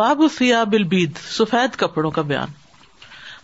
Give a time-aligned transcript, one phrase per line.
[0.00, 2.50] باب فیاب البید سفید کپڑوں کا بیان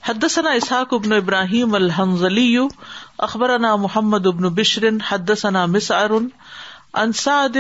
[0.09, 2.47] حدثنا اسحاق ابن ابراہیم الحنزلی
[3.27, 7.57] اخبرنا محمد ابن بشرن حدثنا مسعر مسارن سعد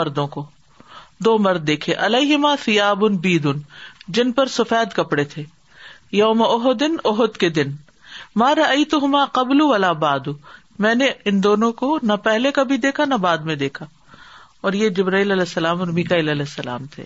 [0.00, 0.44] مردوں کو
[1.24, 3.60] دو مرد دیکھے الہما سیاب ان
[4.18, 5.42] جن پر سفید کپڑے تھے
[6.22, 7.70] یوم اہد کے دن
[8.44, 9.60] مارا ائی تو ہما قبل
[10.00, 10.28] باد
[10.84, 13.86] میں نے ان دونوں کو نہ پہلے کبھی دیکھا نہ بعد میں دیکھا
[14.68, 17.04] اور یہ جبرائیل علیہ السلام اور میکا علیہ السلام تھے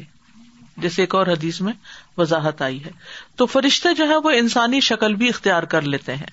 [0.83, 1.73] جیسے ایک اور حدیث میں
[2.19, 2.91] وضاحت آئی ہے
[3.37, 6.27] تو فرشتے جو ہے وہ انسانی شکل بھی اختیار کر لیتے ہیں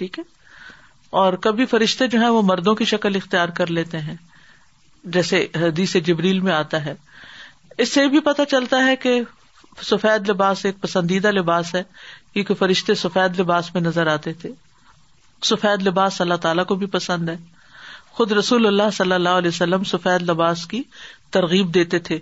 [0.00, 0.22] ٹھیک ہے
[1.22, 4.14] اور کبھی فرشتے جو ہے وہ مردوں کی شکل اختیار کر لیتے ہیں
[5.16, 6.94] جیسے حدیث جبریل میں آتا ہے
[7.84, 9.20] اس سے بھی پتہ چلتا ہے کہ
[9.90, 11.82] سفید لباس ایک پسندیدہ لباس ہے
[12.32, 14.50] کیونکہ فرشتے سفید لباس میں نظر آتے تھے
[15.44, 17.36] سفید لباس اللہ تعالیٰ کو بھی پسند ہے
[18.14, 20.82] خود رسول اللہ صلی اللہ علیہ وسلم سفید لباس کی
[21.32, 22.18] ترغیب دیتے تھے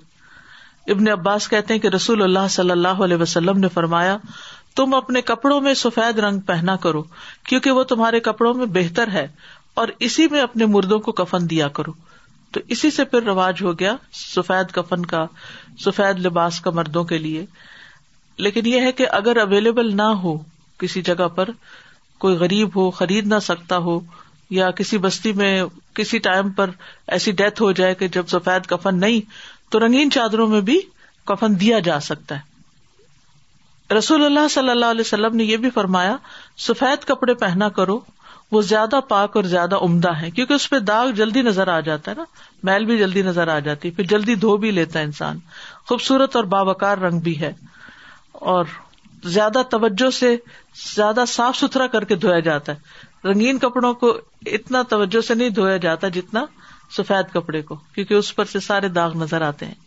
[0.92, 4.16] ابن عباس کہتے ہیں کہ رسول اللہ صلی اللہ علیہ وسلم نے فرمایا
[4.76, 7.02] تم اپنے کپڑوں میں سفید رنگ پہنا کرو
[7.48, 9.26] کیونکہ وہ تمہارے کپڑوں میں بہتر ہے
[9.82, 11.92] اور اسی میں اپنے مردوں کو کفن دیا کرو
[12.52, 15.24] تو اسی سے پھر رواج ہو گیا سفید کفن کا
[15.84, 17.44] سفید لباس کا مردوں کے لیے
[18.46, 20.36] لیکن یہ ہے کہ اگر اویلیبل نہ ہو
[20.78, 21.48] کسی جگہ پر
[22.20, 23.98] کوئی غریب ہو خرید نہ سکتا ہو
[24.58, 25.52] یا کسی بستی میں
[25.94, 26.70] کسی ٹائم پر
[27.16, 29.20] ایسی ڈیتھ ہو جائے کہ جب سفید کفن نہیں
[29.72, 30.80] تو رنگین چادروں میں بھی
[31.26, 36.16] کفن دیا جا سکتا ہے رسول اللہ صلی اللہ علیہ وسلم نے یہ بھی فرمایا
[36.66, 37.98] سفید کپڑے پہنا کرو
[38.52, 42.10] وہ زیادہ پاک اور زیادہ عمدہ ہے کیونکہ اس پہ داغ جلدی نظر آ جاتا
[42.10, 42.24] ہے نا
[42.68, 45.38] میل بھی جلدی نظر آ جاتی پھر جلدی دھو بھی لیتا ہے انسان
[45.88, 47.52] خوبصورت اور باوکار رنگ بھی ہے
[48.54, 48.64] اور
[49.32, 50.34] زیادہ توجہ سے
[50.94, 54.12] زیادہ صاف ستھرا کر کے دھویا جاتا ہے رنگین کپڑوں کو
[54.56, 56.44] اتنا توجہ سے نہیں دھویا جاتا جتنا
[56.96, 59.82] سفید کپڑے کو کیونکہ اس پر سے سارے داغ نظر آتے ہیں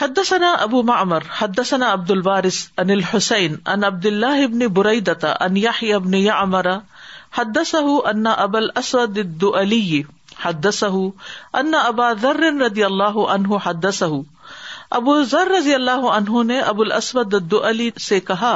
[0.00, 4.62] حد ثنا ابو معمر حدثنا حد ثنا عبد الوارث انل حسین ان عبد اللہ ابن
[4.86, 6.78] ان انیاہ ابن یا امرا
[7.42, 7.78] ابا
[8.10, 8.34] انا
[9.02, 10.02] الدؤلی
[10.44, 11.02] حدثه
[11.56, 13.86] حد ابا ذر رضی اللہ انہ حد
[14.98, 18.52] ابو ذر رضی اللہ عنہ نے ابو الاسود علی سے کہا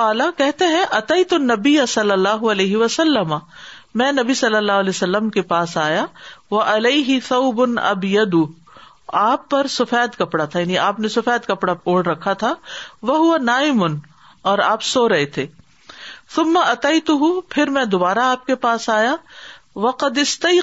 [0.00, 3.32] کالا کہتے ہیں تو نبی صلی اللہ علیہ وسلم
[4.00, 6.04] میں نبی صلی اللہ علیہ وسلم کے پاس آیا
[6.50, 7.18] وہ علیہ
[7.56, 8.36] بن اب ید
[9.24, 12.52] آپ پر سفید کپڑا تھا یعنی آپ نے سفید کپڑا اوڑھ رکھا تھا
[13.10, 13.98] وہ ہوا نائمن
[14.52, 15.46] اور آپ سو رہے تھے
[17.10, 19.14] تو ہوں پھر میں دوبارہ آپ کے پاس آیا
[19.86, 19.92] وہ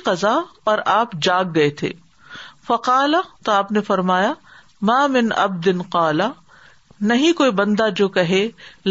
[0.06, 0.34] قزا
[0.74, 1.92] اور آپ جاگ گئے تھے
[2.70, 3.16] فقال
[3.46, 4.34] تو آپ نے فرمایا
[4.88, 6.28] ما من اب دن قالا
[7.12, 8.42] نہیں کوئی بندہ جو کہے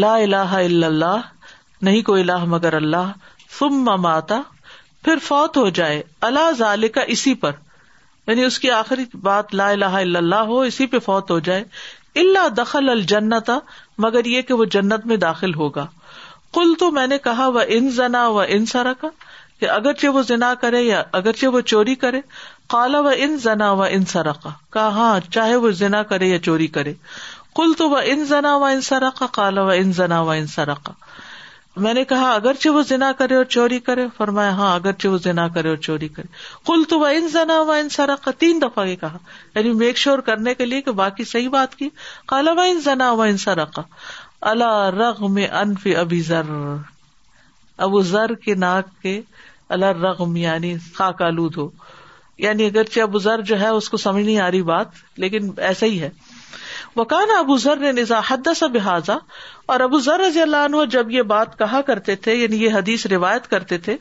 [0.03, 3.11] لا الہ الا اللہ نہیں کوئی الہ مگر اللہ
[3.59, 4.41] ثم ماتا
[5.07, 7.51] پھر فوت ہو جائے اللہ ظال کا اسی پر
[8.27, 11.63] یعنی اس کی آخری بات لا الہ الا اللہ ہو اسی پہ فوت ہو جائے
[12.23, 13.49] اللہ دخل الجنت
[14.07, 15.85] مگر یہ کہ وہ جنت میں داخل ہوگا
[16.57, 19.07] کل تو میں نے کہا وہ ان زنا و ان سرا کا
[19.59, 22.21] کہ اگرچہ وہ زنا کرے یا اگرچہ وہ چوری کرے
[22.73, 24.03] کالا و ان زنا و ان
[25.31, 26.93] چاہے وہ زنا کرے یا چوری کرے
[27.59, 30.93] کل تو وہ ان زنا و ان سرقا کالا و ان زنا و ان سرقا
[31.85, 32.59] میں نے کہا اگر
[33.17, 36.27] کرے اور چوری کرے فرمایا ہاں وہ زنا کرے اور چوری کرے
[36.67, 39.17] کل تو وہ ان زنا و ان سرقا تین دفعہ یہ کہا
[39.55, 41.89] یعنی میک شور کرنے کے لیے کہ باقی صحیح بات کی
[42.33, 43.81] کالا و ان زنا و ان سرقا
[44.51, 46.53] اللہ رغم انف ابی ذر
[47.89, 49.19] ابو ذر کے ناک کے
[49.77, 51.69] اللہ رغم یعنی خاک آلود ہو
[52.43, 55.85] یعنی اگرچہ ابو ذر جو ہے اس کو سمجھ نہیں آ رہی بات لیکن ایسا
[55.85, 56.09] ہی ہے
[56.95, 57.55] وہ ذر ابو
[57.97, 59.17] نظا حد سا بحاظا
[59.73, 63.05] اور ابو ذر رضی اللہ عنہ جب یہ بات کہا کرتے تھے یعنی یہ حدیث
[63.15, 63.95] روایت کرتے تھے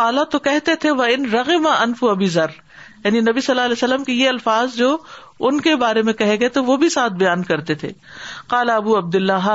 [0.00, 2.58] کالا تو کہتے تھے وہ ان رغم انف ابی ذر
[3.04, 4.96] یعنی نبی صلی اللہ علیہ وسلم کے یہ الفاظ جو
[5.48, 7.88] ان کے بارے میں کہے گئے تو وہ بھی ساتھ بیان کرتے تھے
[8.54, 9.48] کالا ابو عبد اللہ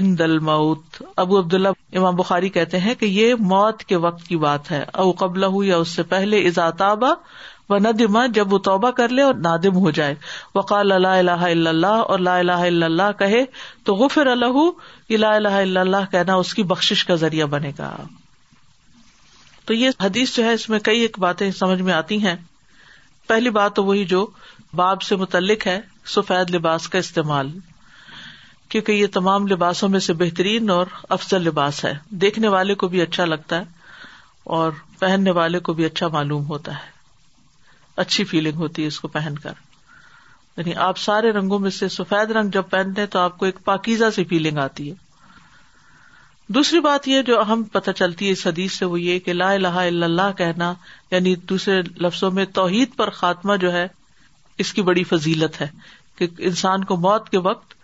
[0.00, 4.26] ان دل موت ابو عبد اللہ امام بخاری کہتے ہیں کہ یہ موت کے وقت
[4.28, 7.12] کی بات ہے او قبل ہو یا اس سے پہلے ازاتابا
[7.70, 10.14] و ندما جب وہ توبہ کر لے اور نادم ہو جائے
[10.54, 12.52] وقال اللہ الہ اللہ اور لا الہ
[12.84, 13.44] اللہ کہے
[13.88, 17.92] تو ہو لا الہ الا اللہ کہنا اس کی بخش کا ذریعہ بنے گا
[19.66, 22.34] تو یہ حدیث جو ہے اس میں کئی ایک باتیں سمجھ میں آتی ہیں
[23.26, 24.26] پہلی بات تو وہی جو
[24.76, 25.78] باب سے متعلق ہے
[26.14, 27.48] سفید لباس کا استعمال
[28.68, 30.86] کیونکہ یہ تمام لباسوں میں سے بہترین اور
[31.18, 31.92] افضل لباس ہے
[32.24, 33.64] دیکھنے والے کو بھی اچھا لگتا ہے
[34.58, 36.96] اور پہننے والے کو بھی اچھا معلوم ہوتا ہے
[38.02, 39.52] اچھی فیلنگ ہوتی ہے اس کو پہن کر
[40.56, 43.58] یعنی آپ سارے رنگوں میں سے سفید رنگ جب پہنتے ہیں تو آپ کو ایک
[43.64, 44.94] پاکیزہ سی فیلنگ آتی ہے
[46.56, 49.50] دوسری بات یہ جو اہم پتہ چلتی ہے اس حدیث سے وہ یہ کہ لا
[49.52, 50.72] الہ الا اللہ کہنا
[51.10, 53.86] یعنی دوسرے لفظوں میں توحید پر خاتمہ جو ہے
[54.64, 55.68] اس کی بڑی فضیلت ہے
[56.18, 57.74] کہ انسان کو موت کے وقت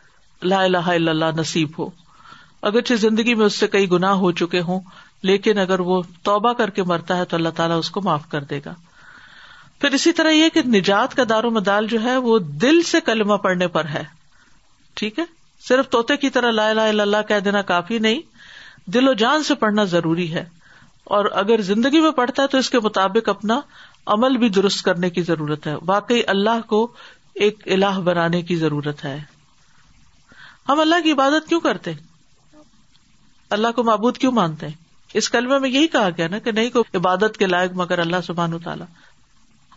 [0.52, 1.88] لا الہ الا اللہ نصیب ہو
[2.72, 4.80] اگرچہ زندگی میں اس سے کئی گناہ ہو چکے ہوں
[5.30, 8.44] لیکن اگر وہ توبہ کر کے مرتا ہے تو اللہ تعالیٰ اس کو معاف کر
[8.54, 8.72] دے گا
[9.84, 13.00] پھر اسی طرح یہ کہ نجات کا دار و مدال جو ہے وہ دل سے
[13.04, 14.02] کلمہ پڑھنے پر ہے
[14.96, 15.24] ٹھیک ہے
[15.66, 18.20] صرف طوطے کی طرح لا اللہ کہہ دینا کافی نہیں
[18.94, 20.44] دل و جان سے پڑھنا ضروری ہے
[21.18, 23.60] اور اگر زندگی میں پڑھتا ہے تو اس کے مطابق اپنا
[24.16, 26.86] عمل بھی درست کرنے کی ضرورت ہے واقعی اللہ کو
[27.46, 29.18] ایک اللہ بنانے کی ضرورت ہے
[30.68, 31.92] ہم اللہ کی عبادت کیوں کرتے
[33.58, 34.68] اللہ کو معبود کیوں مانتے
[35.20, 38.26] اس کلمے میں یہی کہا گیا نا کہ نہیں کو عبادت کے لائق مگر اللہ
[38.30, 38.86] سبحان و تعالیٰ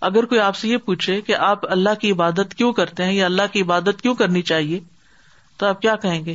[0.05, 3.25] اگر کوئی آپ سے یہ پوچھے کہ آپ اللہ کی عبادت کیوں کرتے ہیں یا
[3.25, 4.79] اللہ کی عبادت کیوں کرنی چاہیے
[5.57, 6.33] تو آپ کیا کہیں گے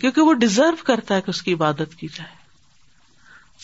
[0.00, 2.42] کیونکہ وہ ڈیزرو کرتا ہے کہ اس کی عبادت کی جائے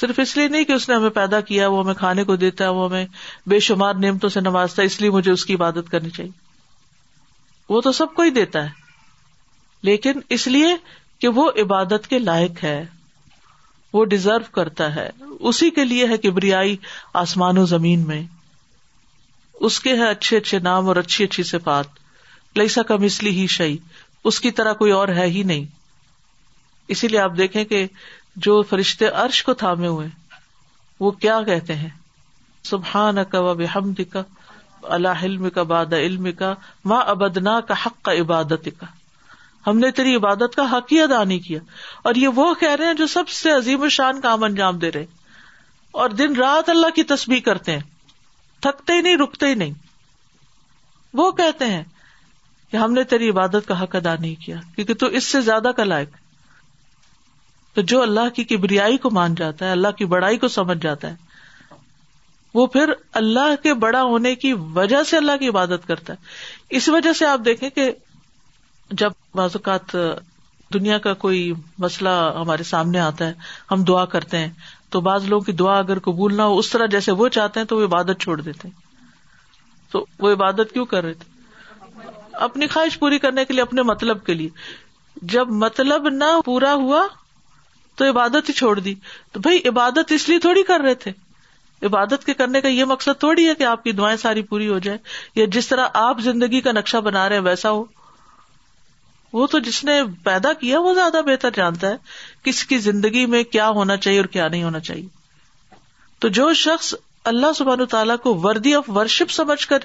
[0.00, 2.64] صرف اس لیے نہیں کہ اس نے ہمیں پیدا کیا وہ ہمیں کھانے کو دیتا
[2.64, 3.04] ہے وہ ہمیں
[3.50, 6.30] بے شمار نعمتوں سے نوازتا ہے اس لیے مجھے اس کی عبادت کرنی چاہیے
[7.68, 8.78] وہ تو سب کو ہی دیتا ہے
[9.88, 10.74] لیکن اس لیے
[11.20, 12.80] کہ وہ عبادت کے لائق ہے
[13.92, 15.08] وہ ڈیزرو کرتا ہے
[15.50, 16.76] اسی کے لیے ہے کہ بریائی
[17.22, 18.22] آسمان و زمین میں
[19.68, 21.86] اس کے ہے اچھے اچھے نام اور اچھی اچھی صفات
[22.58, 23.76] لیسا کا مسلی ہی شعی
[24.30, 25.64] اس کی طرح کوئی اور ہے ہی نہیں
[26.94, 27.86] اسی لیے آپ دیکھیں کہ
[28.46, 30.06] جو فرشتے عرش کو تھامے ہوئے
[31.00, 31.88] وہ کیا کہتے ہیں
[33.30, 34.22] کا و بحمد کا
[34.96, 36.54] اللہ علم کا باد علم کا
[36.92, 38.86] ماں ابدنا کا حق کا عبادت کا
[39.66, 41.58] ہم نے تیری عبادت کا حق ہی ادا نہیں کیا
[42.08, 44.90] اور یہ وہ کہہ رہے ہیں جو سب سے عظیم و شان کام انجام دے
[44.92, 45.06] رہے
[46.02, 47.80] اور دن رات اللہ کی تسبیح کرتے ہیں
[48.62, 49.72] تھکتے ہی نہیں رکتے ہی نہیں
[51.20, 51.82] وہ کہتے ہیں
[52.70, 55.70] کہ ہم نے تیری عبادت کا حق ادا نہیں کیا کیونکہ تو اس سے زیادہ
[55.76, 56.16] کا لائق
[57.74, 61.10] تو جو اللہ کی کبریائی کو مان جاتا ہے اللہ کی بڑائی کو سمجھ جاتا
[61.10, 61.28] ہے
[62.54, 66.88] وہ پھر اللہ کے بڑا ہونے کی وجہ سے اللہ کی عبادت کرتا ہے اس
[66.96, 67.90] وجہ سے آپ دیکھیں کہ
[68.98, 69.94] جب بعض اوقات
[70.74, 73.32] دنیا کا کوئی مسئلہ ہمارے سامنے آتا ہے
[73.70, 74.48] ہم دعا کرتے ہیں
[74.92, 77.66] تو بعض لوگوں کی دعا اگر قبول نہ ہو اس طرح جیسے وہ چاہتے ہیں
[77.66, 78.74] تو وہ عبادت چھوڑ دیتے ہیں
[79.92, 82.08] تو وہ عبادت کیوں کر رہے تھے
[82.46, 84.48] اپنی خواہش پوری کرنے کے لیے اپنے مطلب کے لیے
[85.32, 87.06] جب مطلب نہ پورا ہوا
[87.96, 88.94] تو عبادت ہی چھوڑ دی
[89.32, 91.12] تو بھائی عبادت اس لیے تھوڑی کر رہے تھے
[91.86, 94.78] عبادت کے کرنے کا یہ مقصد تھوڑی ہے کہ آپ کی دعائیں ساری پوری ہو
[94.88, 94.98] جائے
[95.36, 97.84] یا جس طرح آپ زندگی کا نقشہ بنا رہے ہیں ویسا ہو
[99.32, 101.96] وہ تو جس نے پیدا کیا وہ زیادہ بہتر جانتا ہے
[102.44, 105.06] کس کی زندگی میں کیا ہونا چاہیے اور کیا نہیں ہونا چاہیے
[106.20, 106.94] تو جو شخص
[107.30, 109.78] اللہ سبحان تعالیٰ کو وردی آف ورشپ سمجھ کر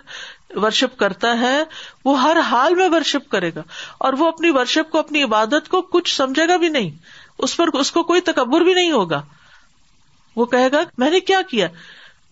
[0.64, 1.58] ورشپ کرتا ہے
[2.06, 3.62] وہ ہر حال میں ورشپ کرے گا
[4.08, 6.90] اور وہ اپنی ورشپ کو اپنی عبادت کو کچھ سمجھے گا بھی نہیں
[7.48, 9.22] اس پر اس کو کوئی تکبر بھی نہیں ہوگا
[10.36, 11.68] وہ کہے گا میں نے کیا کیا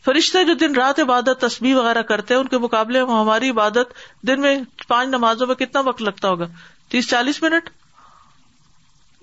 [0.06, 3.94] فرشتے جو دن رات عبادت تسبیح وغیرہ کرتے ہیں ان کے مقابلے ہماری عبادت
[4.28, 6.48] دن میں پانچ نمازوں میں کتنا وقت لگتا ہوگا
[6.94, 7.70] تیس چالیس منٹ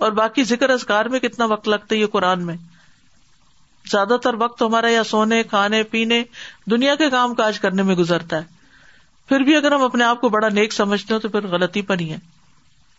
[0.03, 2.57] اور باقی ذکر اذکار میں کتنا وقت لگتا ہے یہ قرآن میں
[3.91, 6.23] زیادہ تر وقت ہمارا یا سونے کھانے پینے
[6.71, 8.59] دنیا کے کام کاج کرنے میں گزرتا ہے
[9.29, 11.99] پھر بھی اگر ہم اپنے آپ کو بڑا نیک سمجھتے ہیں تو پھر غلطی پر
[12.01, 12.17] ہی ہے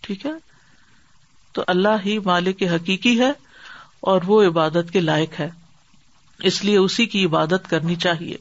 [0.07, 0.31] ٹھیک ہے
[1.53, 3.31] تو اللہ ہی مالک حقیقی ہے
[4.11, 5.49] اور وہ عبادت کے لائق ہے
[6.51, 8.37] اس لیے اسی کی عبادت کرنی چاہیے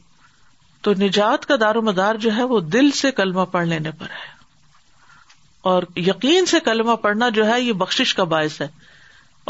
[0.83, 4.11] تو نجات کا دار و مدار جو ہے وہ دل سے کلمہ پڑھ لینے پر
[4.21, 4.39] ہے
[5.69, 8.69] اور یقین سے کلمہ پڑھنا جو ہے یہ بخش کا باعث ہے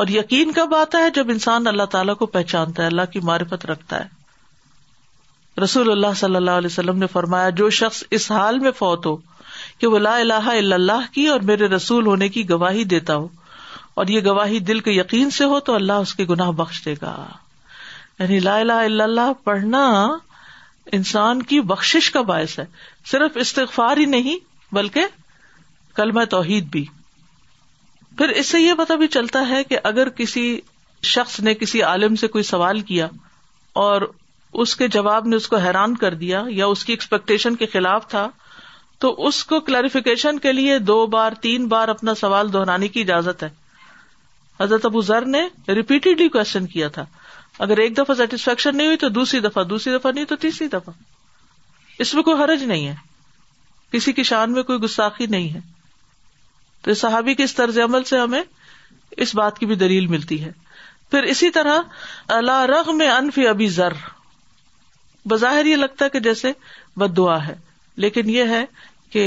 [0.00, 3.66] اور یقین کب آتا ہے جب انسان اللہ تعالیٰ کو پہچانتا ہے اللہ کی معرفت
[3.70, 8.70] رکھتا ہے رسول اللہ صلی اللہ علیہ وسلم نے فرمایا جو شخص اس حال میں
[8.78, 9.16] فوت ہو
[9.78, 13.28] کہ وہ لا الہ الا اللہ کی اور میرے رسول ہونے کی گواہی دیتا ہو
[14.00, 16.94] اور یہ گواہی دل کے یقین سے ہو تو اللہ اس کے گناہ بخش دے
[17.02, 17.14] گا
[18.18, 19.84] یعنی لا الہ الا اللہ پڑھنا
[20.98, 22.64] انسان کی بخشش کا باعث ہے
[23.10, 25.06] صرف استغفار ہی نہیں بلکہ
[26.00, 26.84] کلمہ توحید بھی
[28.18, 30.44] پھر اس سے یہ پتا بھی چلتا ہے کہ اگر کسی
[31.14, 33.08] شخص نے کسی عالم سے کوئی سوال کیا
[33.82, 34.02] اور
[34.62, 38.06] اس کے جواب نے اس کو حیران کر دیا یا اس کی ایکسپیکٹیشن کے خلاف
[38.14, 38.26] تھا
[39.04, 43.42] تو اس کو کلیریفیکیشن کے لیے دو بار تین بار اپنا سوال دہرانے کی اجازت
[43.42, 43.48] ہے
[44.60, 45.46] حضرت ابو ذر نے
[45.80, 46.28] ریپیٹڈلی
[47.64, 50.92] اگر ایک دفعہ سیٹسفیکشن نہیں ہوئی تو دوسری دفعہ دوسری دفعہ نہیں تو تیسری دفعہ
[52.04, 52.94] اس میں کوئی حرج نہیں ہے
[53.94, 55.60] کسی کی شان میں کوئی گستاخی نہیں ہے
[56.84, 58.42] تو صحابی کے اس طرز عمل سے ہمیں
[59.24, 60.50] اس بات کی بھی دلیل ملتی ہے
[61.10, 61.80] پھر اسی طرح
[62.36, 63.92] اللہ رغم انف ابھی ذر
[65.30, 66.52] بظاہر یہ لگتا ہے کہ جیسے
[67.00, 67.54] بد دعا ہے
[68.04, 68.64] لیکن یہ ہے
[69.12, 69.24] کہ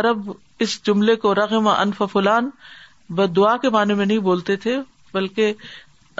[0.00, 0.30] ارب
[0.64, 2.50] اس جملے کو رغم انف فلان
[3.16, 4.76] بد دعا کے معنی میں نہیں بولتے تھے
[5.14, 5.52] بلکہ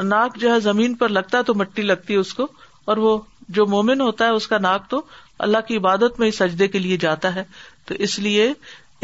[0.02, 2.46] ناک جو ہے زمین پر لگتا تو مٹی لگتی ہے اس کو
[2.92, 3.16] اور وہ
[3.56, 5.00] جو مومن ہوتا ہے اس کا ناک تو
[5.46, 7.44] اللہ کی عبادت میں ہی سجدے کے لیے جاتا ہے
[7.88, 8.52] تو اس لیے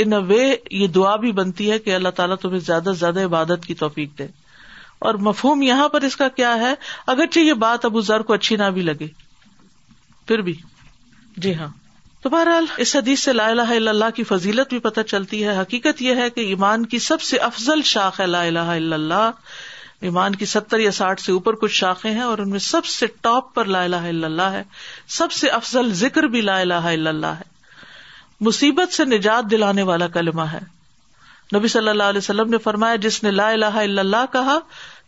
[0.02, 3.64] ان وے یہ دعا بھی بنتی ہے کہ اللہ تعالیٰ تمہیں زیادہ سے زیادہ عبادت
[3.66, 4.26] کی توفیق دے
[5.08, 6.72] اور مفہوم یہاں پر اس کا کیا ہے
[7.14, 9.06] اگرچہ یہ بات ابو ذر کو اچھی نہ بھی لگے
[10.28, 10.54] پھر بھی
[11.44, 11.68] جی ہاں
[12.22, 15.58] تو بہرحال اس حدیث سے لا الہ الا اللہ کی فضیلت بھی پتہ چلتی ہے
[15.60, 19.30] حقیقت یہ ہے کہ ایمان کی سب سے افضل شاخ ہے لا الہ الا اللہ
[20.08, 23.06] ایمان کی ستر یا ساٹھ سے اوپر کچھ شاخیں ہیں اور ان میں سب سے
[23.22, 24.62] ٹاپ پر لا الہ الا اللہ ہے
[25.16, 27.48] سب سے افضل ذکر بھی لا الہ الا اللہ ہے
[28.46, 30.58] مصیبت سے نجات دلانے والا کلمہ ہے
[31.56, 34.58] نبی صلی اللہ علیہ وسلم نے فرمایا جس نے لا الہ الا اللہ کہا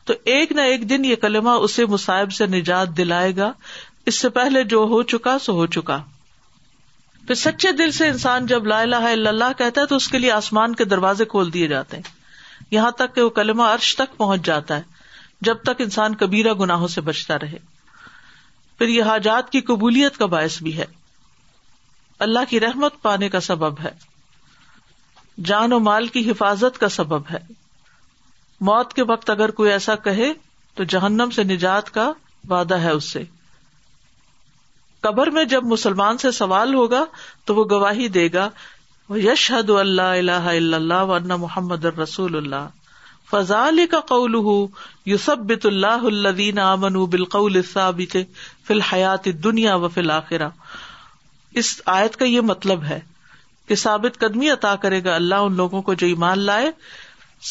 [0.06, 3.52] تو ایک نہ ایک دن یہ کلمہ اسے مصائب سے نجات دلائے گا
[4.10, 5.98] اس سے پہلے جو ہو چکا سو ہو چکا
[7.26, 10.18] پھر سچے دل سے انسان جب لا الہ الا اللہ کہتا ہے تو اس کے
[10.18, 12.02] لیے آسمان کے دروازے کھول دیے جاتے ہیں
[12.70, 14.82] یہاں تک کہ وہ کلمہ عرش تک پہنچ جاتا ہے
[15.48, 17.58] جب تک انسان کبیرہ گناہوں سے بچتا رہے
[18.78, 20.84] پھر یہ حاجات کی قبولیت کا باعث بھی ہے
[22.22, 23.90] اللہ کی رحمت پانے کا سبب ہے
[25.44, 27.38] جان و مال کی حفاظت کا سبب ہے
[28.68, 30.28] موت کے وقت اگر کوئی ایسا کہے
[30.80, 32.04] تو جہنم سے نجات کا
[32.50, 33.22] وعدہ ہے اس سے
[35.06, 37.04] قبر میں جب مسلمان سے سوال ہوگا
[37.46, 38.48] تو وہ گواہی دے گا
[39.24, 40.46] یش حد اللہ اللہ
[40.80, 42.68] اللہ ورن محمد رسول اللہ
[43.30, 44.36] فضال کا قول
[45.14, 48.22] یوسب بت اللہ الدین امن بالقول فی
[48.78, 50.48] الحیات دنیا و فی الآخرہ
[51.60, 53.00] اس آیت کا یہ مطلب ہے
[53.68, 56.70] کہ ثابت قدمی عطا کرے گا اللہ ان لوگوں کو جو ایمان لائے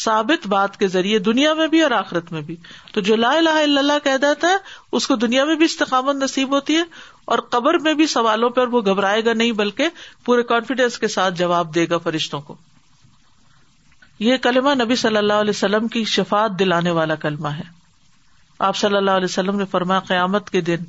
[0.02, 2.56] ثابت بات کے ذریعے دنیا میں بھی اور آخرت میں بھی
[2.92, 4.56] تو جو لا الہ الا اللہ کہہ دیتا ہے
[4.98, 6.82] اس کو دنیا میں بھی استقامت نصیب ہوتی ہے
[7.34, 9.88] اور قبر میں بھی سوالوں پر وہ گھبرائے گا نہیں بلکہ
[10.24, 12.56] پورے کانفیڈینس کے ساتھ جواب دے گا فرشتوں کو
[14.26, 17.62] یہ کلمہ نبی صلی اللہ علیہ وسلم کی شفات دلانے والا کلمہ ہے
[18.68, 20.84] آپ صلی اللہ علیہ وسلم نے فرمایا قیامت کے دن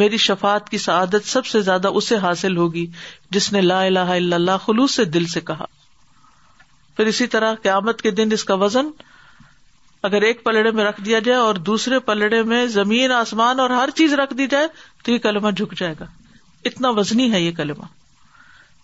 [0.00, 2.86] میری شفات کی سعادت سب سے زیادہ اسے حاصل ہوگی
[3.30, 5.64] جس نے لا الہ الا اللہ خلوص سے دل سے کہا
[6.96, 8.90] پھر اسی طرح قیامت کے دن اس کا وزن
[10.08, 13.90] اگر ایک پلڑے میں رکھ دیا جائے اور دوسرے پلڑے میں زمین آسمان اور ہر
[13.96, 14.66] چیز رکھ دی جائے
[15.04, 16.06] تو یہ کلمہ جھک جائے گا
[16.70, 17.84] اتنا وزنی ہے یہ کلمہ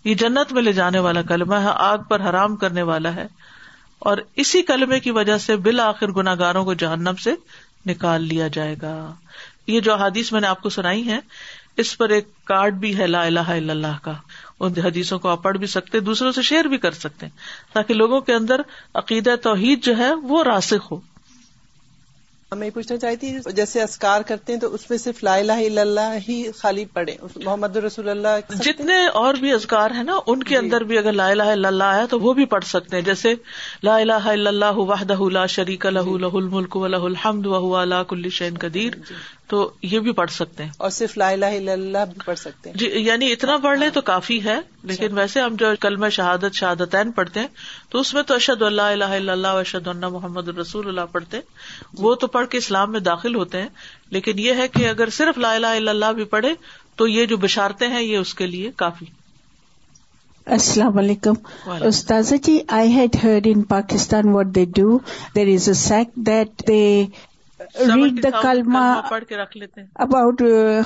[0.05, 3.27] یہ جنت میں لے جانے والا کلمہ ہے آگ پر حرام کرنے والا ہے
[4.09, 7.35] اور اسی کلمے کی وجہ سے بالآخر گناگاروں کو جہنم سے
[7.87, 8.95] نکال لیا جائے گا
[9.73, 11.19] یہ جو حادیث میں نے آپ کو سنائی ہے
[11.83, 14.13] اس پر ایک کارڈ بھی ہے لا الہ الا اللہ کا
[14.67, 17.95] ان حدیثوں کو آپ پڑھ بھی سکتے دوسروں سے شیئر بھی کر سکتے ہیں تاکہ
[18.01, 18.61] لوگوں کے اندر
[19.03, 20.99] عقیدہ توحید جو ہے وہ راسخ ہو
[22.57, 26.15] میں پوچھنا چاہتی جیسے اسکار کرتے ہیں تو اس میں صرف لا الہ الا اللہ
[26.29, 30.57] ہی خالی پڑے محمد رسول اللہ جتنے اور بھی اذکار ہیں نا ان کے جی۔
[30.61, 33.35] اندر بھی اگر لا الہ الا اللہ آیا تو وہ بھی پڑھ سکتے ہیں جیسے
[33.91, 37.95] لا الہ الا اللہ وحدہ لا شریک لہ لہ الملک و لہ الحمد و حل
[38.15, 39.59] کل شین قدیر جی۔ تو
[39.91, 42.77] یہ بھی پڑھ سکتے ہیں اور صرف لا الہ الا اللہ بھی پڑھ سکتے ہیں
[42.79, 44.57] جی یعنی اتنا پڑھ لیں تو کافی ہے
[44.91, 47.47] لیکن اچھا۔ ویسے ہم جو کلمہ شہادت شہادتین پڑھتے ہیں
[47.91, 51.37] تو اس میں تو اشد اللہ الہ الا اللہ اشد اللہ محمد رسول اللہ پڑھتے
[51.37, 53.69] ہیں جی۔ وہ تو پڑھ کے اسلام میں داخل ہوتے ہیں
[54.17, 56.53] لیکن یہ ہے کہ اگر صرف لا الہ الا اللہ بھی پڑھے
[57.01, 59.07] تو یہ جو بشارتے ہیں یہ اس کے لیے کافی
[60.59, 61.35] السلام علیکم
[62.45, 64.99] جی I had heard in Pakistan they do
[65.35, 66.83] there is a sect that they
[67.77, 70.43] read the کلما پڑھ کے رکھ لیتے about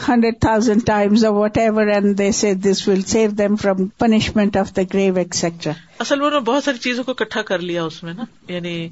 [0.09, 0.91] hundred thousand
[1.59, 2.31] whatever and they
[2.71, 7.43] this will save from punishment of the grave اصل میں بہت ساری چیزوں کو اکٹھا
[7.53, 8.89] کر لیا اس میں نا یعنی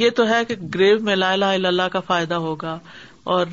[0.00, 2.78] یہ تو ہے کہ گریو میں لا اللہ کا فائدہ ہوگا
[3.34, 3.46] اور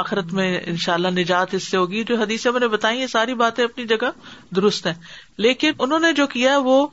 [0.00, 3.06] آخرت میں ان شاء اللہ نجات اس سے ہوگی جو حدیث میں نے بتائی یہ
[3.12, 4.10] ساری باتیں اپنی جگہ
[4.56, 4.92] درست ہیں
[5.44, 6.86] لیکن انہوں نے جو کیا وہ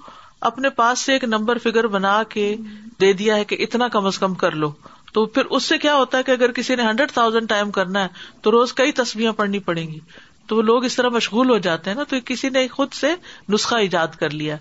[0.49, 2.55] اپنے پاس سے ایک نمبر فگر بنا کے
[3.01, 4.69] دے دیا ہے کہ اتنا کم از کم کر لو
[5.13, 8.03] تو پھر اس سے کیا ہوتا ہے کہ اگر کسی نے ہنڈریڈ تھاؤزینڈ ٹائم کرنا
[8.03, 9.99] ہے تو روز کئی تصویریں پڑھنی پڑیں گی
[10.47, 13.13] تو وہ لوگ اس طرح مشغول ہو جاتے ہیں نا تو کسی نے خود سے
[13.53, 14.57] نسخہ ایجاد کر لیا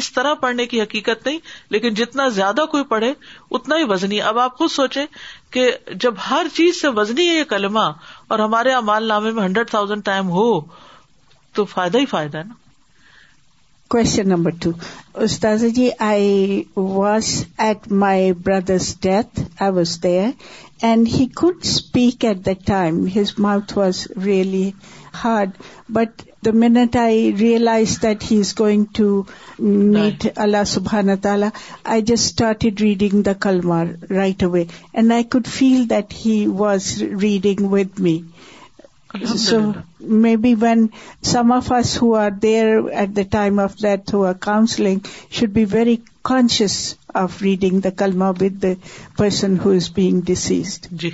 [0.00, 1.38] اس طرح پڑھنے کی حقیقت نہیں
[1.70, 3.12] لیکن جتنا زیادہ کوئی پڑھے
[3.58, 5.04] اتنا ہی وزنی اب آپ خود سوچیں
[5.56, 5.70] کہ
[6.04, 7.80] جب ہر چیز سے وزنی ہے یہ کلمہ
[8.34, 10.46] اور ہمارے امال نامے میں ہنڈریڈ تھاؤزینڈ ٹائم ہو
[11.54, 12.54] تو فائدہ ہی فائدہ ہے نا
[13.92, 14.70] کوشچن نمبر ٹو
[15.24, 17.24] استاذ جی I was
[17.64, 23.32] at my brother's death I was there and he could speak at the time his
[23.46, 24.70] mouth was really
[25.24, 25.50] hard
[25.96, 29.22] but the minute I realize that he is going to
[29.92, 31.46] meet Allah سبحان تعالی
[31.92, 36.92] I just started reading the کلمار right away and I could feel that he was
[37.22, 38.18] reading with me
[39.38, 39.56] so
[40.42, 40.86] maybe when
[41.32, 45.64] some of us who are there at the time of death or counselling should be
[45.70, 45.96] very
[46.30, 46.76] conscious
[47.22, 48.72] of reading the کلما with the
[49.16, 51.04] person who is being deceased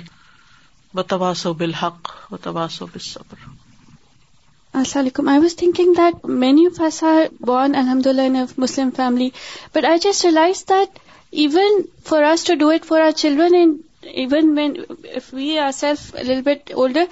[4.73, 9.29] السلام علیکم I was thinking that many of us are born الحمد اللہ Muslim family
[9.75, 10.99] but I just realise that
[11.43, 13.77] even for us to do it for our children and
[14.19, 14.73] even when
[15.19, 16.13] if we are self
[16.45, 17.05] lit older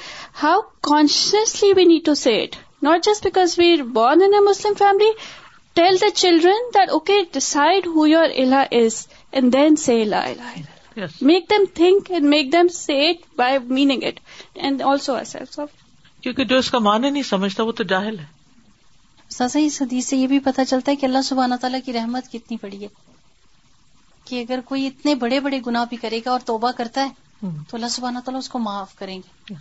[0.43, 4.39] how consciously we need to see it not just because we are born in a
[4.47, 5.11] Muslim family
[5.79, 10.21] tell the children that okay decide who your Allah is and then see Allah
[11.21, 14.19] make them think and make them see it by meaning it
[14.61, 15.69] and also our self of
[16.21, 18.25] کیونکہ جو اس کا مان نہیں سمجھتا وہ تو جاہل ہے
[19.35, 22.31] سر صحیح صدی سے یہ بھی پتا چلتا ہے کہ اللہ سبحانہ تعالیٰ کی رحمت
[22.31, 22.87] کتنی پڑی ہے
[24.29, 27.77] کہ اگر کوئی اتنے بڑے بڑے گناہ بھی کرے گا اور توبہ کرتا ہے تو
[27.77, 29.17] اللہ سبحانہ تعالیٰ اس کو معاف کریں
[29.49, 29.53] گے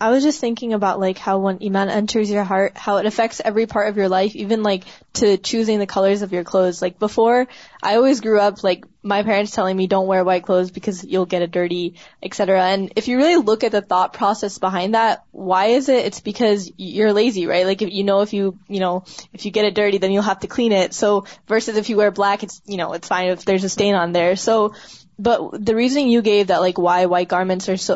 [0.00, 3.40] I was just thinking about, like, how when Iman enters your heart, how it affects
[3.42, 4.82] every part of your life, even, like,
[5.14, 6.82] to choosing the colors of your clothes.
[6.82, 7.46] Like, before,
[7.80, 11.26] I always grew up, like, my parents telling me don't wear white clothes because you'll
[11.26, 12.60] get it dirty, etc.
[12.60, 16.04] And if you really look at the thought process behind that, why is it?
[16.04, 17.66] It's because you're lazy, right?
[17.66, 20.92] Like, if you get it dirty, then you'll have to clean it.
[20.92, 22.60] So versus if you wear black, it's
[23.06, 24.34] fine if there's a stain on there.
[24.34, 24.74] So
[25.18, 27.90] the reason you give the ل like why why garment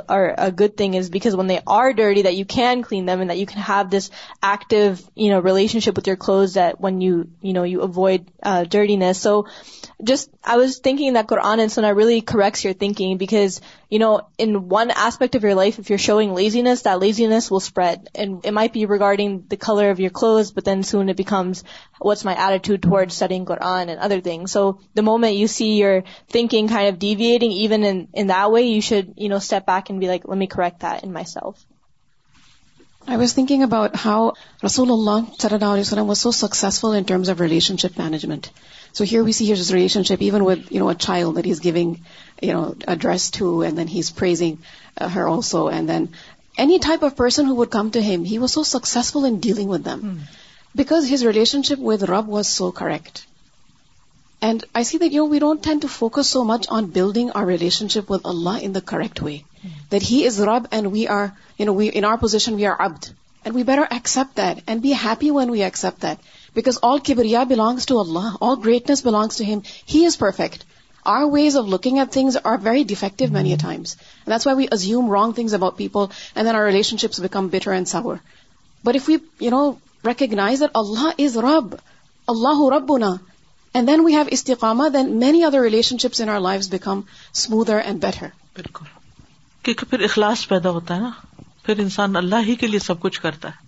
[0.60, 4.04] good thing is because when are dirty they can clean them they can have this
[4.52, 4.84] active
[5.20, 8.22] and O relationship Uttar close than you you know you avoid
[8.72, 9.34] journey نیس so
[10.06, 13.58] نکنگ door on and so I really course your thing because
[13.90, 18.58] you know in one aspect of your life you are showing laziness دزینےس wizard M
[18.58, 20.94] I P regarding the colour of your clothes
[22.04, 22.36] what's my
[22.82, 26.00] attitude سڈنگ cover on another thing so the moment you see you're
[26.32, 27.84] thinking kind of deviating even
[28.18, 30.24] in way you should you know stop on be like
[30.84, 31.64] تھاز
[33.34, 34.28] thinking about how
[34.64, 34.90] رسول
[35.68, 38.46] was so successful of relationship management
[38.92, 42.04] So here we see his relationship even with, a child that he's giving,
[42.42, 44.58] a dress to, and then he's praising
[44.96, 45.68] uh, her also.
[45.68, 46.10] And then
[46.56, 49.68] any type of person who would come to him, he was so successful in dealing
[49.68, 50.14] with them hmm.
[50.74, 53.26] because his relationship with Rabb was so correct.
[54.40, 58.08] And I see that, we don't tend to focus so much on building our relationship
[58.08, 59.44] with Allah in the correct way.
[59.62, 59.70] Hmm.
[59.90, 63.08] That He is Rabb and we are, we in our position, we are Abd.
[63.44, 66.20] And we better accept that and be happy when we accept that.
[66.58, 69.58] Because all کبریا belongs to Allah all greatness belongs to him
[69.94, 70.62] he is perfect
[71.14, 73.94] our ways of looking at things are very defective many times
[74.28, 78.16] that's why we assume wrong things about people and our ships become better and sour
[78.84, 79.08] but if
[79.42, 79.62] you know
[80.06, 81.74] recognize Allah is رب
[82.34, 83.12] اللہ ربنا رب بونا
[83.74, 85.66] and then we have استقامہ then many other
[86.18, 87.00] in life become
[87.34, 88.90] smoother and better بالکل
[89.64, 91.10] کیونکہ پھر اخلاص پیدا ہوتا ہے نا
[91.64, 93.66] پھر انسان اللہ ہی کے لیے سب کچھ کرتا ہے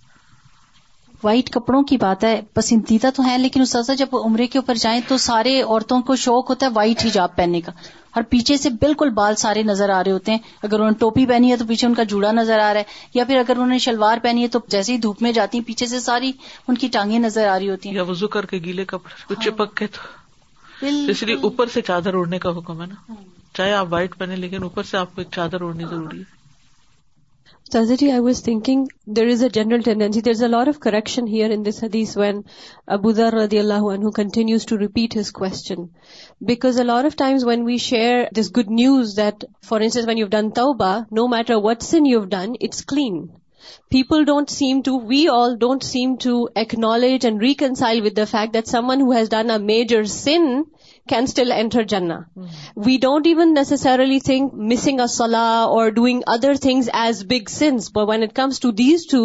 [1.23, 4.75] وائٹ کپڑوں کی بات ہے پسندیدہ تو ہیں لیکن اس سے جب عمرے کے اوپر
[4.81, 7.71] جائیں تو سارے عورتوں کو شوق ہوتا ہے وائٹ حجاب پہننے کا
[8.19, 11.25] اور پیچھے سے بالکل بال سارے نظر آ رہے ہوتے ہیں اگر انہوں نے ٹوپی
[11.25, 13.67] پہنی ہے تو پیچھے ان کا جوڑا نظر آ رہا ہے یا پھر اگر انہوں
[13.67, 16.31] نے شلوار پہنی ہے تو جیسے ہی دھوپ میں جاتی ہیں پیچھے سے ساری
[16.67, 19.41] ان کی ٹانگیں نظر آ رہی ہوتی ہیں یا وزو کر کے گیلے کپڑے ہاں۔
[19.43, 23.13] چپک کے تو اس لیے اوپر سے چادر اڑنے کا حکم ہے نا
[23.57, 26.39] چاہے آپ وائٹ پہنے لیکن اوپر سے آپ کو ایک چادر اڑنی ضروری ہے
[27.73, 28.09] general
[30.51, 31.25] R of correction
[43.89, 50.03] people don't seem we all don't seem to L reconcile with fact that someone's danger
[50.17, 50.53] sin
[51.09, 52.19] can still enter جنا
[52.85, 54.99] we don't even necessarily think missing
[55.35, 59.23] or doing other things as big sins but when it comes to these two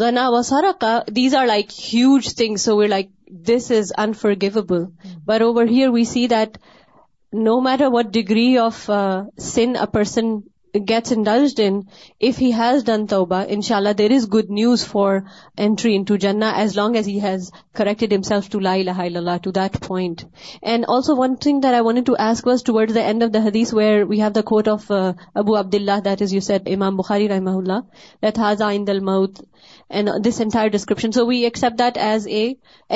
[0.00, 3.10] زنا و سارا کا these are like huge thing so we like
[3.48, 3.92] this is
[4.42, 4.84] unforgivable
[5.26, 6.56] but over here we see that
[7.44, 8.90] know matter what degree of
[9.50, 10.34] sin a person
[10.88, 11.80] Gates indulged in
[12.28, 15.16] if he has done توبہ ان شاء اللہ there is good news for
[15.64, 18.14] entry into جنا as long as has corrected
[18.52, 18.58] to
[19.42, 20.22] to that point
[20.62, 24.20] and also one thing that I want to S towards end of Hades where we
[24.22, 27.80] have the quote of Abu Abd Allah that is you said Imam بخاری رحمہ اللہ
[28.26, 28.78] that has I
[29.90, 32.48] entire description so we accept that as a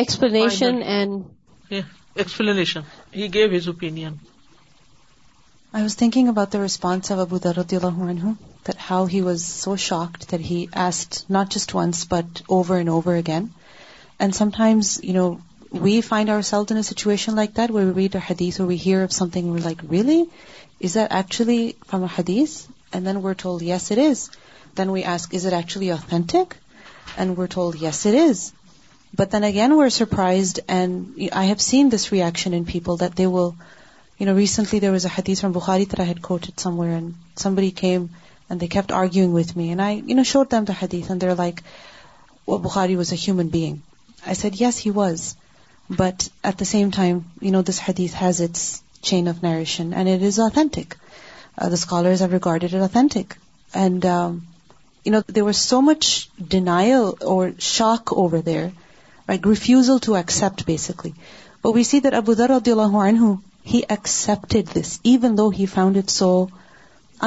[0.02, 2.80] explanation and explanation
[3.16, 4.04] he gave his opinion
[5.72, 9.44] I was thinking about the response of Abu Dharr radiallahu anhu, that how he was
[9.44, 13.52] so shocked that he asked not just once but over and over again.
[14.18, 15.00] And sometimes,
[15.86, 18.76] we find ourselves in a situation like that where we read a hadith or we
[18.76, 20.24] hear of something, we're like, really?
[20.78, 22.68] Is that actually from a hadith?
[22.92, 24.30] And then we're told, yes, it is.
[24.76, 26.56] Then we ask, is it actually authentic?
[27.18, 28.52] And we're told, yes, it is.
[29.14, 33.26] But then again, we're surprised, and I have seen this reaction in people that they
[33.26, 33.56] will
[34.20, 34.38] you know
[38.70, 40.86] kept arguing me and I
[42.96, 43.56] was a humming
[44.60, 45.08] yes
[45.98, 48.62] at the same time you know this Hades has its
[49.08, 52.74] chain of narration and it is اتھی the scholars have recorded
[53.72, 54.06] and
[55.46, 56.00] was so much
[56.54, 58.64] denial or shock over there
[59.28, 61.12] like refusal to accept basically
[61.74, 62.68] we see there Abu Dharr
[63.72, 66.28] he accepted this even though he found it so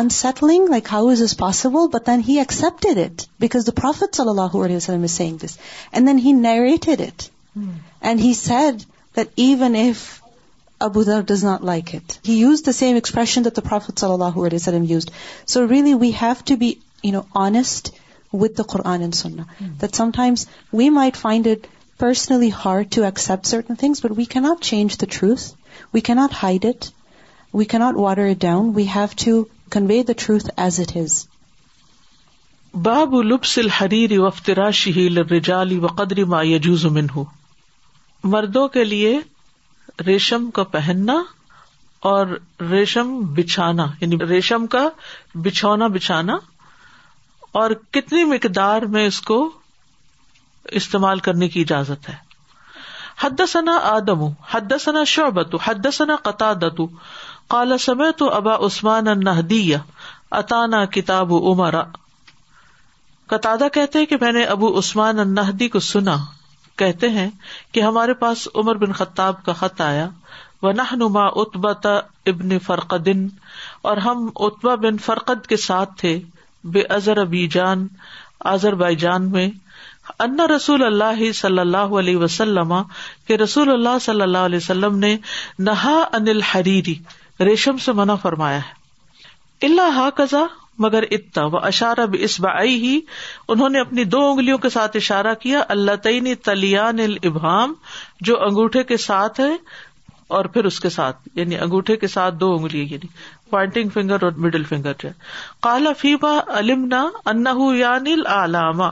[0.18, 4.30] unsettling like how is is possible but then he accepted it because the prophet صلی
[4.30, 5.58] اللہ علیہ وسلم is seeing this
[5.92, 7.24] and then he narrated it
[8.02, 8.82] and he said
[9.18, 10.04] that even if
[10.88, 14.12] Abu Dharr does not like it he uses the same expression that the prophet صلی
[14.14, 15.10] اللہ علیہ وسلم used
[15.54, 16.74] so really we have to be
[17.04, 17.90] you know honest
[18.42, 19.44] with the Quran and سننا
[19.82, 21.68] that sometimes we might find it
[22.00, 25.52] personally hard to accept certain things but we can not change the truth
[25.94, 26.86] we can not hide it
[27.54, 31.26] we can not water it down we have to convey the truth as
[32.88, 37.08] باب لبس سل وفترا شہیل رجالی و قدری من زمن
[38.34, 39.20] مردوں کے لیے
[40.06, 41.22] ریشم کا پہننا
[42.10, 42.28] اور
[42.72, 44.88] ریشم بچھانا یعنی ریشم کا
[45.46, 46.36] بچھونا بچھانا
[47.62, 49.40] اور کتنی مقدار میں اس کو
[50.80, 52.16] استعمال کرنے کی اجازت ہے
[53.22, 56.52] حد ثنا آدم حد ثنا شعبت حد ثنا قطع
[57.54, 59.78] کالا سمے تو ابا عثمان النحدیہ
[60.40, 61.82] اتانا کتاب عمرا
[63.34, 66.16] قطع کہتے ہیں کہ میں نے ابو عثمان النحدی کو سنا
[66.82, 67.30] کہتے ہیں
[67.74, 70.08] کہ ہمارے پاس عمر بن خطاب کا خط آیا
[70.64, 71.86] و نما اتبت
[72.34, 73.28] ابن فرقدن
[73.90, 76.20] اور ہم اتبا بن فرقد کے ساتھ تھے
[76.78, 77.88] بے ازر ابی جان
[78.54, 79.50] آزر بائی جان میں
[80.26, 82.74] ان رسول اللہ صلی اللہ علیہ وسلم
[83.28, 85.16] کے رسول اللہ صلی اللہ علیہ وسلم نے
[85.68, 86.96] نہا ان الحریری
[87.46, 90.46] ریشم سے منع فرمایا ہے اللہ قزا
[90.84, 93.00] مگر اتنا و اشارہ اس بائی ہی
[93.54, 97.74] انہوں نے اپنی دو انگلیوں کے ساتھ اشارہ کیا اللہ تعین تلیان البہام
[98.30, 99.52] جو انگوٹھے کے ساتھ ہے
[100.38, 103.08] اور پھر اس کے ساتھ یعنی انگوٹھے کے ساتھ دو اونگلی یعنی
[103.50, 104.92] پوائنٹنگ فنگر اور مڈل فنگر
[105.64, 108.90] کالا فیبا علما ان یا یعنی نل علامہ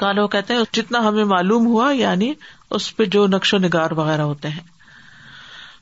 [0.00, 2.32] کالو کہتے ہیں جتنا ہمیں معلوم ہوا یعنی
[2.76, 4.62] اس پہ جو نقش و نگار وغیرہ ہوتے ہیں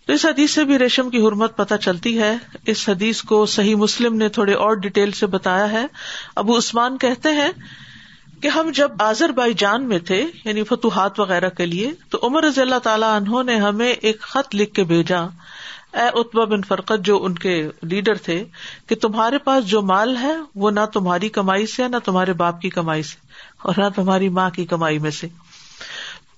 [0.06, 2.32] تو اس حدیث سے بھی ریشم کی حرمت پتہ چلتی ہے
[2.74, 5.84] اس حدیث کو صحیح مسلم نے تھوڑے اور ڈیٹیل سے بتایا ہے
[6.42, 7.50] ابو عثمان کہتے ہیں
[8.42, 12.44] کہ ہم جب آزر بائی جان میں تھے یعنی فتوحات وغیرہ کے لیے تو عمر
[12.44, 15.22] رضی اللہ تعالیٰ عنہ نے ہمیں ایک خط لکھ کے بھیجا
[16.02, 17.54] اے اتبا بن فرقت جو ان کے
[17.92, 18.42] لیڈر تھے
[18.88, 20.32] کہ تمہارے پاس جو مال ہے
[20.64, 23.26] وہ نہ تمہاری کمائی سے نہ تمہارے باپ کی کمائی سے
[23.66, 25.26] اور نہ تمہاری ماں کی کمائی میں سے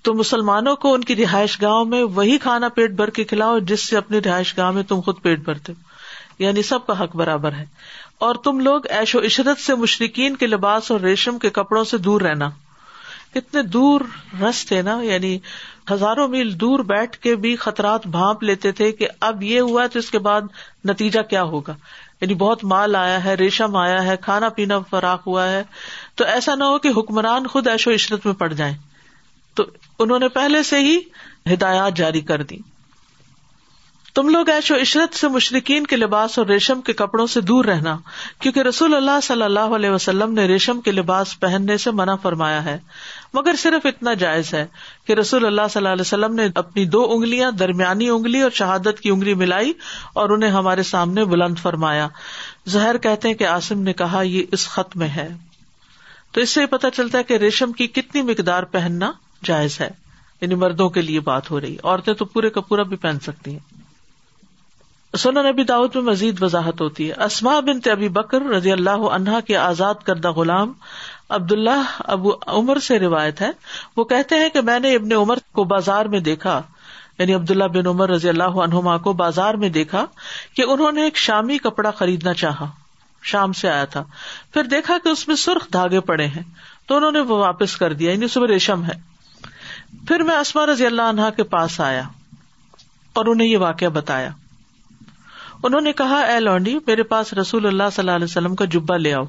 [0.05, 3.89] تو مسلمانوں کو ان کی رہائش گاہوں میں وہی کھانا پیٹ بھر کے کھلاؤ جس
[3.89, 5.89] سے اپنی رہائش گاہ میں تم خود پیٹ بھرتے ہو
[6.43, 7.65] یعنی سب کا حق برابر ہے
[8.27, 11.97] اور تم لوگ ایش و عشرت سے مشرقین کے لباس اور ریشم کے کپڑوں سے
[12.07, 12.49] دور رہنا
[13.35, 14.01] کتنے دور
[14.43, 15.39] رس تھے نا یعنی
[15.91, 19.99] ہزاروں میل دور بیٹھ کے بھی خطرات بھانپ لیتے تھے کہ اب یہ ہوا تو
[19.99, 20.43] اس کے بعد
[20.89, 21.75] نتیجہ کیا ہوگا
[22.23, 25.63] یعنی بہت مال آیا ہے ریشم آیا ہے کھانا پینا فراق ہوا ہے
[26.17, 28.75] تو ایسا نہ ہو کہ حکمران خود ایش و عشرت میں پڑ جائیں
[29.57, 29.65] تو
[30.05, 30.99] انہوں نے پہلے سے ہی
[31.53, 32.57] ہدایات جاری کر دی
[34.15, 37.65] تم لوگ ایش و عشرت سے مشرقین کے لباس اور ریشم کے کپڑوں سے دور
[37.65, 37.97] رہنا
[38.43, 42.65] کیونکہ رسول اللہ صلی اللہ علیہ وسلم نے ریشم کے لباس پہننے سے منع فرمایا
[42.65, 42.79] ہے
[43.35, 44.65] مگر صرف اتنا جائز ہے
[45.07, 49.01] کہ رسول اللہ صلی اللہ علیہ وسلم نے اپنی دو اگلیاں درمیانی اگلی اور شہادت
[49.03, 49.73] کی اگلی ملائی
[50.23, 52.09] اور انہیں ہمارے سامنے بلند فرمایا
[52.77, 55.29] زہر کہتے ہیں کہ آسم نے کہا یہ اس خط میں ہے
[56.33, 59.13] تو اس سے پتا چلتا ہے کہ ریشم کی کتنی مقدار پہننا
[59.45, 59.89] جائز ہے
[60.41, 63.51] یعنی مردوں کے لیے بات ہو رہی عورتیں تو پورے کا پورا بھی پہن سکتی
[63.53, 63.79] ہیں
[65.37, 69.57] نبی داود میں مزید وضاحت ہوتی ہے اسما بن ابی بکر رضی اللہ عنہا کے
[69.57, 70.73] آزاد کردہ غلام
[71.39, 71.81] عبداللہ
[72.17, 73.51] ابو عمر سے روایت ہے
[73.97, 76.61] وہ کہتے ہیں کہ میں نے ابن عمر کو بازار میں دیکھا
[77.19, 80.05] یعنی عبداللہ بن عمر رضی اللہ عنہما کو بازار میں دیکھا
[80.57, 82.67] کہ انہوں نے ایک شامی کپڑا خریدنا چاہا
[83.31, 84.03] شام سے آیا تھا
[84.53, 86.43] پھر دیکھا کہ اس میں سرخ دھاگے پڑے ہیں
[86.89, 88.99] تو انہوں نے وہ واپس کر دیا یعنی صبح ریشم ہے
[90.09, 92.03] پھر میں اسما رضی اللہ عنہا کے پاس آیا
[93.21, 94.31] اور انہیں یہ واقعہ بتایا
[95.63, 98.97] انہوں نے کہا اے لونڈی میرے پاس رسول اللہ صلی اللہ علیہ وسلم کا جبا
[98.97, 99.25] لے آؤ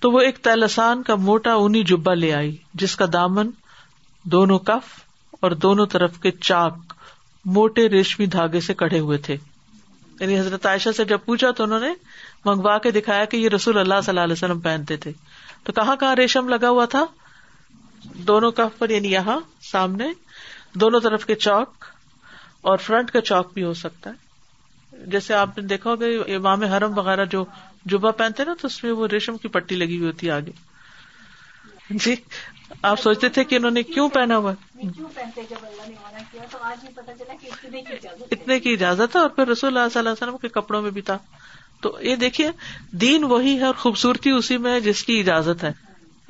[0.00, 3.50] تو وہ ایک تیلسان کا موٹا اونی جبا لے آئی جس کا دامن
[4.32, 4.92] دونوں کف
[5.46, 6.92] اور دونوں طرف کے چاک
[7.54, 9.36] موٹے ریشمی دھاگے سے کڑے ہوئے تھے
[10.20, 11.92] یعنی حضرت عائشہ سے جب پوچھا تو انہوں نے
[12.44, 15.12] منگوا کے دکھایا کہ یہ رسول اللہ صلی اللہ علیہ وسلم پہنتے تھے
[15.64, 17.04] تو کہاں کہاں ریشم لگا ہوا تھا
[18.28, 19.38] دونوں کف پر یعنی یہاں
[19.70, 20.10] سامنے
[20.80, 21.84] دونوں طرف کے چاک
[22.70, 24.21] اور فرنٹ کا چاک بھی ہو سکتا ہے
[25.10, 27.44] جیسے آپ نے دیکھا ہوگا امام حرم وغیرہ جو
[27.90, 30.52] جبا پہنتے نا تو اس میں وہ ریشم کی پٹی لگی ہوئی ہے آگے
[31.90, 32.14] جی
[32.88, 34.52] آپ سوچتے تھے کہ انہوں نے کیوں پہنا ہوا
[38.30, 41.18] اتنے کی اجازت ہے اور پھر رسول اللہ صلی وسلم کے کپڑوں میں بھی تھا
[41.82, 42.50] تو یہ دیکھیے
[43.00, 45.72] دین وہی ہے اور خوبصورتی اسی میں ہے جس کی اجازت ہے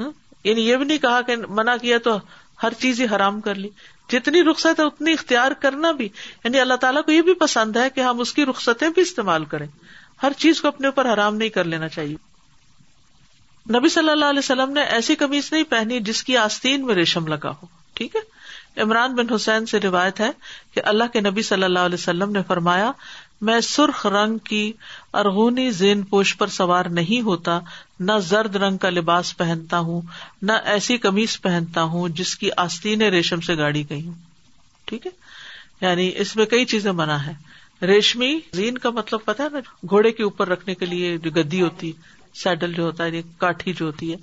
[0.00, 0.10] ہاں؟
[0.44, 2.16] یعنی یہ بھی نہیں کہا کہ منع کیا تو
[2.62, 3.68] ہر چیز ہی حرام کر لی
[4.12, 6.08] جتنی رخصت ہے اتنی اختیار کرنا بھی
[6.44, 9.44] یعنی اللہ تعالیٰ کو یہ بھی پسند ہے کہ ہم اس کی رخصتیں بھی استعمال
[9.54, 9.66] کریں
[10.22, 12.16] ہر چیز کو اپنے اوپر حرام نہیں کر لینا چاہیے
[13.76, 17.26] نبی صلی اللہ علیہ وسلم نے ایسی کمیز نہیں پہنی جس کی آستین میں ریشم
[17.34, 17.66] لگا ہو
[18.00, 20.30] ٹھیک ہے عمران بن حسین سے روایت ہے
[20.74, 22.90] کہ اللہ کے نبی صلی اللہ علیہ وسلم نے فرمایا
[23.48, 24.70] میں سرخ رنگ کی
[25.20, 27.58] ارغونی زین پوش پر سوار نہیں ہوتا
[28.00, 30.00] نہ زرد رنگ کا لباس پہنتا ہوں
[30.42, 34.14] نہ ایسی کمیز پہنتا ہوں جس کی آستین ریشم سے گاڑی گئی ہوں
[34.88, 35.10] ٹھیک ہے
[35.80, 37.32] یعنی اس میں کئی چیزیں منع ہے
[37.86, 41.62] ریشمی زین کا مطلب پتا ہے نا گھوڑے کے اوپر رکھنے کے لیے جو گدی
[41.62, 41.92] ہوتی
[42.42, 44.16] سیڈل جو ہوتا ہے کاٹھی جو ہوتی ہے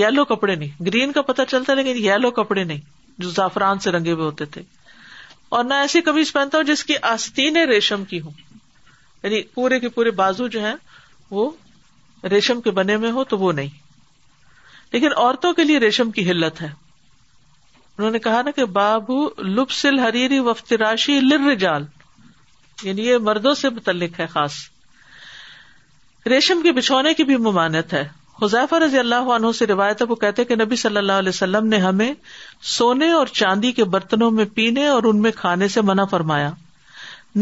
[0.00, 2.78] یلو کپڑے نہیں گرین کا پتا چلتا لیکن یلو کپڑے نہیں
[3.18, 4.62] جو زعفران سے رنگے ہوئے ہوتے تھے
[5.56, 8.30] اور نہ ایسی کمیز پہنتا ہوں جس کی آستین ریشم کی ہوں
[9.22, 10.74] یعنی پورے کے پورے بازو جو ہیں
[11.30, 11.48] وہ
[12.30, 13.68] ریشم کے بنے میں ہو تو وہ نہیں
[14.92, 16.68] لیکن عورتوں کے لیے ریشم کی ہلت ہے
[17.98, 19.18] انہوں نے کہا نا کہ بابو
[19.58, 20.38] لب سل ہریری
[21.20, 21.84] لرجال
[22.82, 24.54] یعنی یہ مردوں سے متعلق ہے خاص
[26.34, 28.04] ریشم کے بچھونے کی بھی ممانت ہے
[28.42, 31.76] رضی اللہ عنہ سے روایت ہے وہ کہتے کہ نبی صلی اللہ علیہ وسلم نے
[31.84, 32.12] ہمیں
[32.76, 36.50] سونے اور چاندی کے برتنوں میں پینے اور ان میں کھانے سے منع فرمایا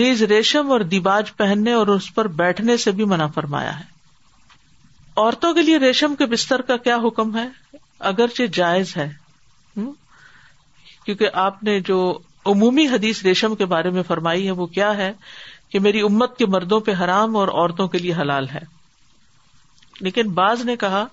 [0.01, 3.85] نیز ریشم اور دیباج پہننے اور اس پر بیٹھنے سے بھی منع فرمایا ہے
[5.17, 7.47] عورتوں کے لیے ریشم کے بستر کا کیا حکم ہے
[8.11, 9.09] اگرچہ جائز ہے
[11.05, 11.99] کیونکہ آپ نے جو
[12.51, 15.13] عمومی حدیث ریشم کے بارے میں فرمائی ہے وہ کیا ہے
[15.73, 18.61] کہ میری امت کے مردوں پہ حرام اور عورتوں کے لیے حلال ہے
[20.03, 21.05] لیکن بعض نے کہا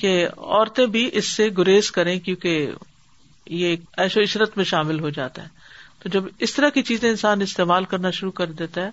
[0.00, 2.70] کہ عورتیں بھی اس سے گریز کریں کیونکہ
[3.60, 5.48] یہ ایش و عشرت میں شامل ہو جاتا ہے
[6.02, 8.90] تو جب اس طرح کی چیزیں انسان استعمال کرنا شروع کر دیتا ہے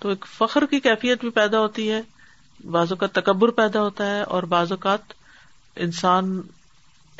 [0.00, 2.00] تو ایک فخر کی کیفیت بھی پیدا ہوتی ہے
[2.76, 5.12] بعض اوقات تکبر پیدا ہوتا ہے اور بعض اوقات
[5.86, 6.40] انسان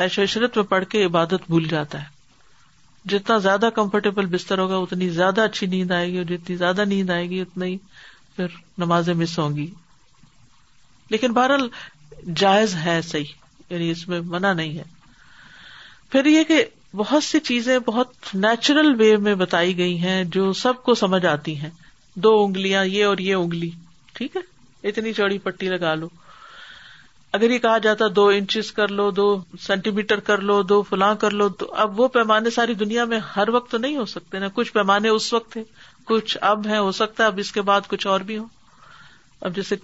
[0.05, 2.11] ایش و عشرت میں پڑھ کے عبادت بھول جاتا ہے
[3.11, 7.11] جتنا زیادہ کمفرٹیبل بستر ہوگا اتنی زیادہ اچھی نیند آئے گی اور جتنی زیادہ نیند
[7.11, 7.77] آئے گی اتنی ہی
[8.37, 9.71] پھر نمازیں مس ہوں گی
[11.13, 11.67] لیکن بہرحال
[12.43, 13.33] جائز ہے صحیح
[13.71, 14.83] یعنی اس میں منع نہیں ہے
[16.13, 16.63] پھر یہ کہ
[16.97, 21.57] بہت سی چیزیں بہت نیچرل وے میں بتائی گئی ہیں جو سب کو سمجھ آتی
[21.61, 21.71] ہیں
[22.27, 23.71] دو اگلیاں یہ اور یہ اگلی
[24.19, 24.41] ٹھیک ہے
[24.89, 26.09] اتنی چوڑی پٹی لگا لو
[27.39, 29.27] اگر یہ کہا جاتا دو انچز کر لو دو
[29.67, 33.19] سینٹی میٹر کر لو دو فلاں کر لو تو اب وہ پیمانے ساری دنیا میں
[33.37, 35.63] ہر وقت نہیں ہو سکتے نا کچھ پیمانے اس وقت ہے
[36.13, 38.45] کچھ اب ہے ہو سکتا ہے اب اس کے بعد کچھ اور بھی ہو
[39.49, 39.75] اب جیسے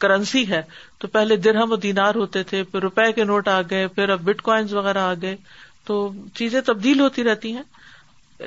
[0.00, 0.62] کرنسی ہے
[1.00, 4.20] تو پہلے درہم و دینار ہوتے تھے پھر روپے کے نوٹ آ گئے پھر اب
[4.28, 5.36] بٹ کوائنس وغیرہ آ گئے
[5.86, 7.62] تو چیزیں تبدیل ہوتی رہتی ہیں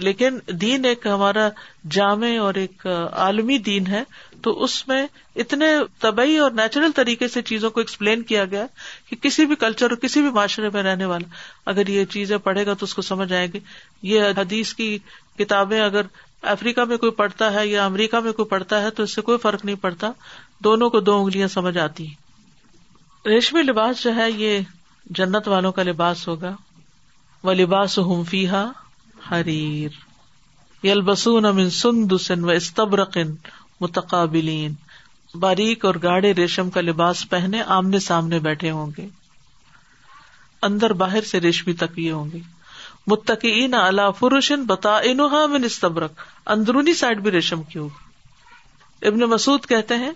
[0.01, 1.47] لیکن دین ایک ہمارا
[1.91, 4.01] جامع اور ایک عالمی دین ہے
[4.43, 5.05] تو اس میں
[5.43, 5.65] اتنے
[6.01, 8.65] طبی اور نیچرل طریقے سے چیزوں کو ایکسپلین کیا گیا
[9.09, 11.27] کہ کسی بھی کلچر اور کسی بھی معاشرے میں رہنے والا
[11.71, 13.59] اگر یہ چیزیں پڑھے گا تو اس کو سمجھ آئے گی
[14.11, 14.97] یہ حدیث کی
[15.37, 16.05] کتابیں اگر
[16.51, 19.37] افریقہ میں کوئی پڑھتا ہے یا امریکہ میں کوئی پڑھتا ہے تو اس سے کوئی
[19.41, 20.11] فرق نہیں پڑتا
[20.63, 24.59] دونوں کو دو انگلیاں سمجھ آتی ہیں ریشمی لباس جو ہے یہ
[25.17, 26.55] جنت والوں کا لباس ہوگا
[27.43, 28.65] وہ لباس ہمفی ہا
[29.31, 29.95] حریر
[30.85, 33.33] یلبسون امن سن دسن و استبرقن
[33.81, 34.73] متقابلین
[35.39, 39.07] باریک اور گاڑے ریشم کا لباس پہنے آمنے سامنے بیٹھے ہوں گے
[40.67, 42.39] اندر باہر سے ریشمی تک ہوں گے
[43.11, 46.23] متقین اللہ فروشن بتا انہا من استبرق
[46.55, 50.11] اندرونی سائڈ بھی ریشم کی ہوگی ابن مسعود کہتے ہیں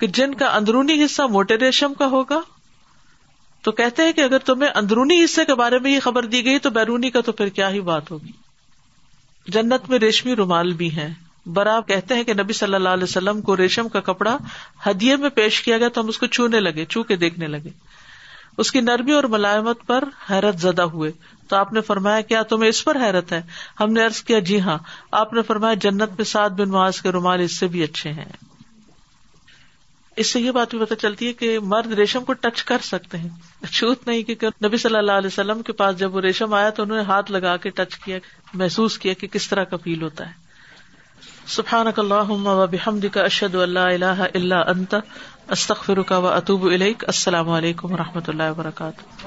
[0.00, 2.40] کہ جن کا اندرونی حصہ موٹے ریشم کا ہوگا
[3.64, 6.58] تو کہتے ہیں کہ اگر تمہیں اندرونی حصے کے بارے میں یہ خبر دی گئی
[6.66, 8.30] تو بیرونی کا تو پھر کیا ہی بات ہوگی
[9.56, 11.08] جنت میں ریشمی رومال بھی ہیں
[11.56, 14.36] برا کہتے ہیں کہ نبی صلی اللہ علیہ وسلم کو ریشم کا کپڑا
[14.86, 17.70] ہدیے میں پیش کیا گیا تو ہم اس کو چھونے لگے چھو کے دیکھنے لگے
[18.62, 21.10] اس کی نرمی اور ملائمت پر حیرت زدہ ہوئے
[21.48, 23.40] تو آپ نے فرمایا کیا تمہیں اس پر حیرت ہے
[23.80, 24.76] ہم نے ارض کیا جی ہاں
[25.20, 28.24] آپ نے فرمایا جنت میں سات بن بنواز کے رومال اس سے بھی اچھے ہیں
[30.22, 33.18] اس سے یہ بات بھی پتا چلتی ہے کہ مرد ریشم کو ٹچ کر سکتے
[33.18, 33.28] ہیں
[33.72, 36.96] چھوت نہیں نبی صلی اللہ علیہ وسلم کے پاس جب وہ ریشم آیا تو انہوں
[36.98, 38.18] نے ہاتھ لگا کے ٹچ کیا
[38.62, 40.46] محسوس کیا کہ کس طرح کا فیل ہوتا ہے
[41.56, 41.86] سفان
[43.24, 44.94] اشد اللہ اللہ انت
[45.56, 49.26] استخر و اطوب علک السلام علیکم و رحمۃ اللہ وبرکاتہ